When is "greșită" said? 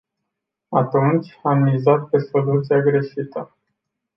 2.81-3.55